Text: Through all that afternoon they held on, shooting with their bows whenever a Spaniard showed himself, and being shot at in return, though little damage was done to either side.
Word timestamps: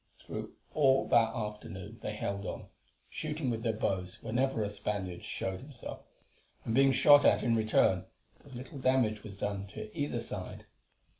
Through 0.17 0.55
all 0.73 1.07
that 1.09 1.35
afternoon 1.35 1.99
they 2.01 2.13
held 2.13 2.43
on, 2.47 2.65
shooting 3.07 3.51
with 3.51 3.61
their 3.61 3.71
bows 3.77 4.17
whenever 4.23 4.63
a 4.63 4.69
Spaniard 4.71 5.23
showed 5.23 5.59
himself, 5.61 5.99
and 6.65 6.73
being 6.73 6.91
shot 6.91 7.23
at 7.23 7.43
in 7.43 7.55
return, 7.55 8.05
though 8.39 8.49
little 8.49 8.79
damage 8.79 9.21
was 9.21 9.37
done 9.37 9.67
to 9.67 9.95
either 9.95 10.21
side. 10.23 10.65